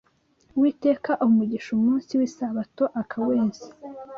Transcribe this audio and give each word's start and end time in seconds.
Uwiteka 0.55 1.11
aha 1.15 1.23
umugisha 1.27 1.69
umunsi 1.77 2.11
w’Isabato 2.19 2.83
akaweza 3.01 3.65